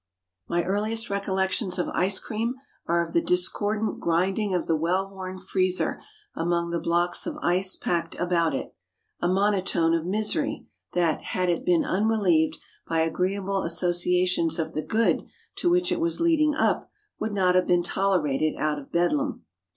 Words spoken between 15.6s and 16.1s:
which it